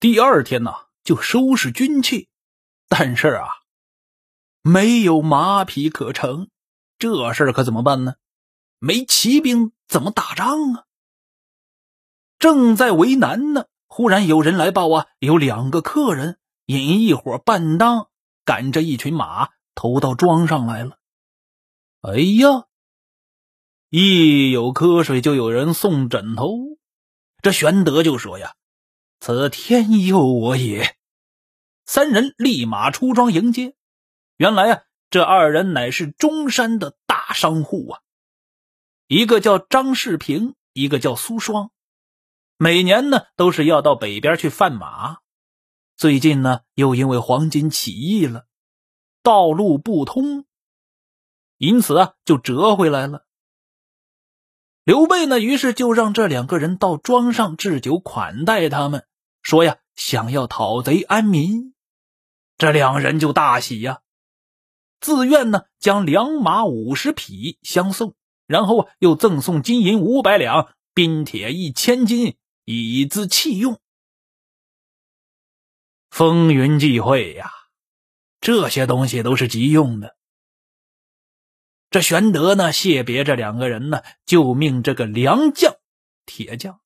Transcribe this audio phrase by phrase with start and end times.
[0.00, 0.72] 第二天呢，
[1.02, 2.28] 就收拾军器，
[2.88, 3.48] 但是啊，
[4.62, 6.50] 没有马匹可乘，
[7.00, 8.14] 这事儿可怎么办呢？
[8.78, 10.84] 没骑兵怎么打仗啊？
[12.38, 18.08] 正在为难呢，忽然有人来报啊，有两个客人引一伙伴当，
[18.44, 20.98] 赶着一群马投到庄上来了。
[22.02, 22.66] 哎呀，
[23.90, 26.78] 一有瞌睡就有人送枕头，
[27.42, 28.54] 这玄德就说呀。
[29.20, 30.96] 此天佑我也！
[31.84, 33.74] 三人立马出庄迎接。
[34.36, 38.00] 原来啊，这二人乃是中山的大商户啊，
[39.06, 41.70] 一个叫张世平，一个叫苏双。
[42.56, 45.18] 每年呢，都是要到北边去贩马。
[45.96, 48.46] 最近呢，又因为黄金起义了，
[49.22, 50.46] 道路不通，
[51.56, 53.26] 因此啊，就折回来了。
[54.88, 59.04] 刘备呢，于是就让这两个人到庄上置酒款待他们。
[59.42, 61.74] 说呀，想要讨贼安民，
[62.56, 64.00] 这两人就大喜呀，
[64.98, 68.14] 自愿呢将良马五十匹相送，
[68.46, 73.78] 然后啊又赠送金银五百两、兵铁一千斤，以资器用。
[76.08, 77.52] 风云际会呀，
[78.40, 80.16] 这些东西都是急用的。
[81.90, 85.74] 这玄德呢谢别这两个人呢，就命这个良将、
[86.26, 86.80] 铁匠。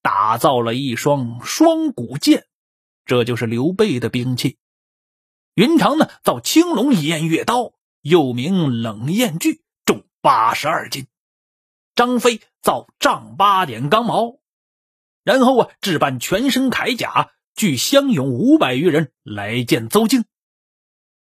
[0.00, 2.46] 打造了一双双股剑，
[3.04, 4.56] 这就是刘备的兵器。
[5.54, 11.08] 云长呢造青龙偃月刀，又名冷艳锯，重八十二斤。
[11.94, 14.38] 张飞造丈八点钢矛，
[15.24, 20.24] 然后啊置办全身铠甲，聚乡勇五百余人来见邹靖。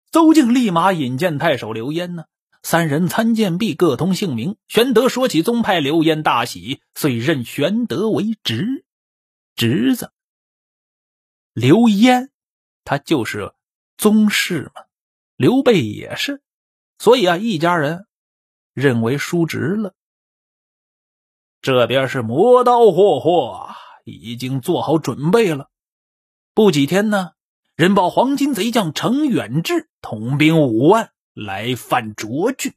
[0.10, 2.24] 邹靖立马引荐太守刘焉呢。
[2.64, 4.56] 三人参见毕，各通姓名。
[4.68, 8.86] 玄德说起宗派，刘焉大喜，遂任玄德为侄
[9.54, 10.12] 侄子。
[11.54, 12.32] 刘焉，
[12.84, 13.54] 他就是
[13.98, 14.84] 宗室嘛。
[15.36, 16.42] 刘备也是，
[16.98, 18.08] 所以啊，一家人
[18.74, 19.94] 认为叔侄了。
[21.62, 23.70] 这边是磨刀霍霍，
[24.04, 25.70] 已经做好准备了。
[26.54, 27.34] 不几天呢，
[27.76, 31.13] 人报黄巾贼将程远志统兵五万。
[31.34, 32.74] 来犯卓郡，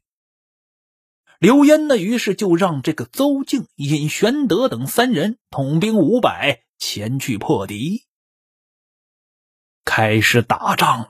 [1.39, 1.97] 刘焉呢？
[1.97, 8.05] 于是就让这个邹靖引玄德等三人统兵五百前去破敌，
[9.85, 11.09] 开始打仗了。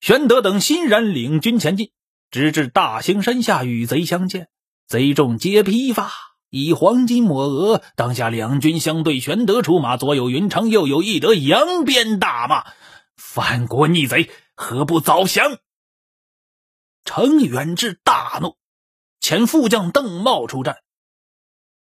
[0.00, 1.90] 玄德等欣然领军前进，
[2.30, 4.48] 直至大兴山下与贼相见，
[4.86, 6.10] 贼众皆披发，
[6.48, 7.82] 以黄金抹额。
[7.96, 12.72] 当下两军相对，玄德出马，左有云长，右有翼德，扬鞭大骂
[13.16, 15.58] ：“反国逆贼！”何不早降？
[17.04, 18.56] 程远志大怒，
[19.20, 20.78] 遣副将邓茂出战。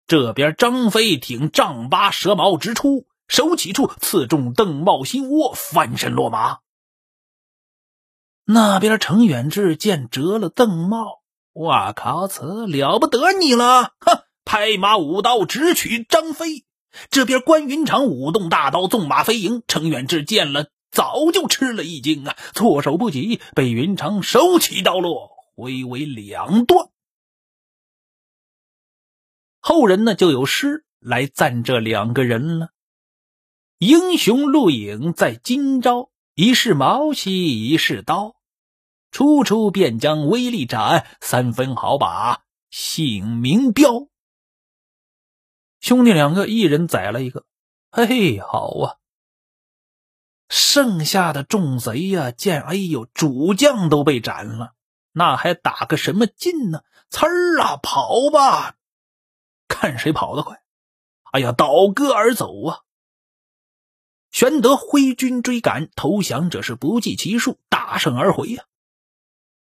[0.09, 6.59] 这边张飞挺丈八蛇矛直出，手起处刺中邓茂心窝，翻身落马。
[8.45, 13.95] 那边程远志见折了邓茂，哇靠，此了不得你了！
[14.01, 16.67] 哼，拍马舞刀直取张飞。
[17.09, 19.63] 这边关云长舞动大刀，纵马飞迎。
[19.69, 20.67] 程远志见了。
[20.95, 22.37] 早就吃了一惊啊！
[22.55, 26.89] 措手不及，被云长手起刀落，挥为两段。
[29.59, 32.71] 后人呢就有诗来赞这两个人了
[33.79, 38.37] ：“英雄录影在今朝，一世矛兮一世刀，
[39.11, 44.07] 处处便将威力展，三分好把姓名标。”
[45.81, 47.45] 兄弟两个，一人宰了一个，
[47.91, 48.97] 嘿嘿，好啊！
[50.75, 54.73] 剩下的众贼呀，见哎呦，主将都被斩了，
[55.13, 56.81] 那还打个什么劲呢？
[57.13, 58.75] 呲儿啊，跑吧！
[59.69, 60.65] 看谁跑得快！
[61.31, 62.81] 哎呀，倒戈而走啊！
[64.33, 68.65] 玄德挥军追赶，投降者是不计其数，大胜而回呀。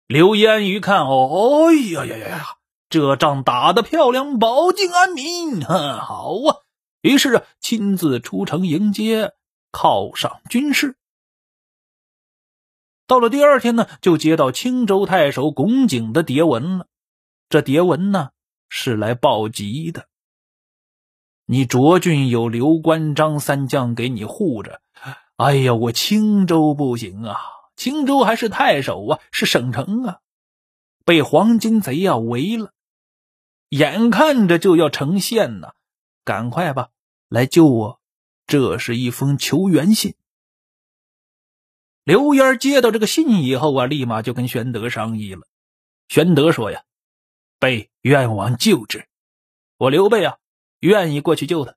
[0.06, 2.46] 刘焉一看，哦，哎呀呀呀呀，
[2.90, 6.58] 这仗打得漂亮，保境安民，好啊！
[7.00, 9.36] 于是啊，亲自出城迎接。
[9.72, 10.96] 犒赏军士。
[13.08, 16.88] 到了第二天呢，就接到青州太守龚景的牒文了。
[17.50, 18.30] 这牒文呢，
[18.70, 20.08] 是来报急的。
[21.46, 24.82] 你涿郡有刘关张三将给你护着，
[25.38, 27.38] 哎呀，我青州不行啊！
[27.76, 30.20] 青州还是太守啊，是省城啊，
[31.06, 32.74] 被黄巾贼呀围了，
[33.70, 35.70] 眼看着就要成县呢，
[36.24, 36.90] 赶快吧，
[37.30, 37.99] 来救我！
[38.50, 40.16] 这是一封求援信。
[42.04, 45.48] 刘焉接到这个信以后啊，立马就跟玄德商议了。
[46.08, 46.84] 玄德说：“呀，
[47.60, 49.08] 被愿往救之，
[49.78, 50.40] 我刘备啊，
[50.80, 51.76] 愿意过去救他。”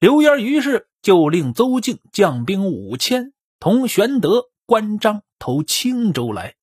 [0.00, 6.56] 刘焉于是就令邹靖将兵五千，同玄德、关张投青州来。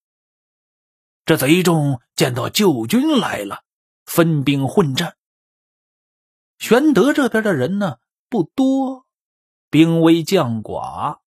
[1.23, 3.63] 这贼众见到救军来了，
[4.05, 5.15] 分兵混战。
[6.59, 9.05] 玄德这边的人呢不多，
[9.69, 11.19] 兵微将寡，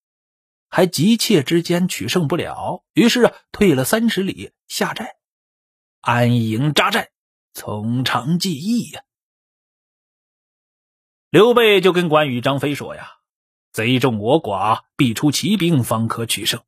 [0.68, 5.16] 还急切之间取胜不了，于是退了三十里下寨，
[6.00, 7.10] 安营扎寨，
[7.54, 9.02] 从长计议呀。
[11.30, 13.18] 刘备就跟关羽、张飞说：“呀，
[13.72, 16.62] 贼众我寡，必出奇兵，方可取胜。”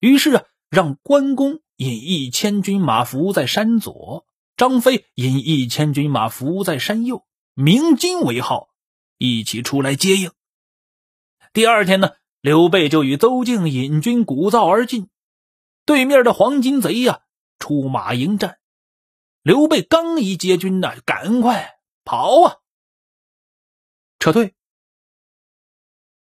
[0.00, 4.26] 于是啊，让关公引一千军马伏在山左，
[4.56, 7.24] 张飞引一千军马伏在山右，
[7.54, 8.68] 鸣金为号，
[9.22, 10.32] 一起出来接应。
[11.52, 12.10] 第二天呢，
[12.40, 15.08] 刘备就与邹靖引军鼓噪而进，
[15.86, 17.20] 对面的黄巾贼呀，
[17.60, 18.58] 出马迎战。
[19.44, 21.74] 刘备刚一接军呢，赶快
[22.04, 22.56] 跑啊！
[24.18, 24.54] 撤退！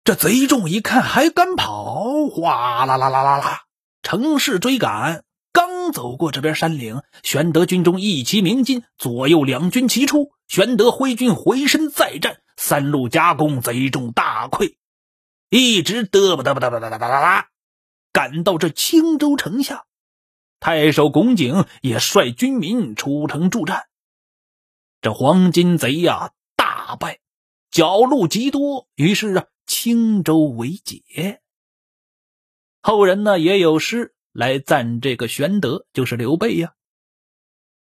[0.03, 3.61] 这贼众一看还敢跑，哗啦啦啦啦啦，
[4.01, 5.23] 乘势追赶。
[5.53, 10.33] 刚走过这边山岭，玄德军中一齐鸣金，左右两军齐出。
[10.49, 14.75] 玄德挥军回身再战，三路夹攻，贼众大溃，
[15.49, 17.49] 一直嘚吧嘚吧嘚吧嘚吧嘚啦，
[18.13, 19.85] 赶到这青州城下。
[20.61, 23.89] 太守龚景也率军民出城助战。
[25.01, 27.19] 这黄巾贼呀，大败。
[27.69, 31.41] 角鹿极多，于是啊，青州为解。
[32.81, 36.75] 后人呢也有诗来赞这个玄德，就是刘备呀。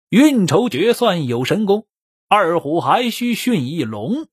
[0.09, 1.88] 运筹决算有神功，
[2.27, 4.27] 二虎还需驯一龙。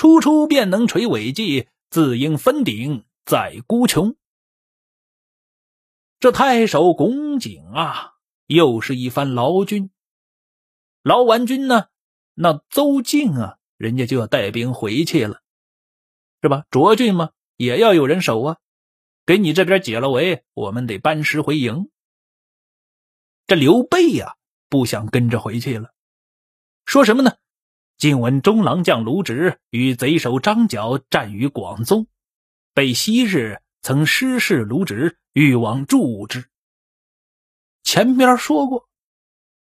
[0.00, 4.16] 初出便能垂尾计，自应分鼎在孤穷。
[6.18, 8.14] 这太守龚景啊，
[8.46, 9.90] 又是一番劳军。
[11.02, 11.88] 劳完军呢，
[12.32, 13.58] 那邹靖啊。
[13.76, 15.42] 人家就要带兵回去了，
[16.40, 16.64] 是吧？
[16.70, 18.56] 涿郡嘛，也要有人守啊。
[19.26, 21.90] 给你这边解了围，我们得班师回营。
[23.46, 24.36] 这刘备呀，
[24.70, 25.92] 不想跟着回去了，
[26.86, 27.36] 说什么呢？
[28.00, 32.06] 今闻中郎将卢植与贼首张角战于广宗，
[32.72, 36.46] 被昔日曾失事卢植，欲往助之。
[37.82, 38.88] 前边说过，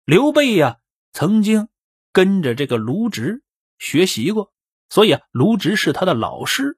[0.06, 0.78] 刘备呀，
[1.12, 1.70] 曾经
[2.14, 3.42] 跟着这个卢植。
[3.80, 4.54] 学习过，
[4.90, 6.78] 所以啊，卢植是他的老师。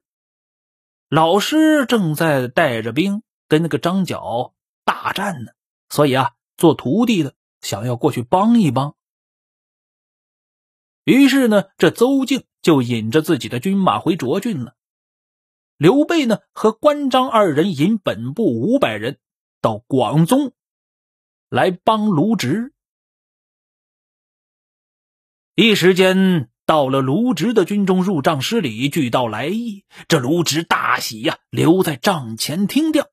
[1.10, 4.54] 老师正在带着兵跟那个张角
[4.86, 5.52] 大战呢，
[5.90, 8.96] 所以啊，做徒弟的想要过去帮一帮。
[11.04, 14.74] 于是呢，这邹靖就引着自己的军马回涿郡了。
[15.76, 19.18] 刘备呢，和关张二人引本部五百人
[19.60, 20.52] 到广宗
[21.48, 22.72] 来帮卢植。
[25.54, 26.48] 一时间。
[26.64, 29.84] 到了卢植的军中入帐施礼，俱到来意。
[30.06, 33.08] 这卢植大喜呀，留在帐前听调。